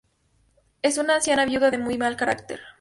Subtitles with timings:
[0.81, 2.59] Es una anciana viuda de muy mal carácter.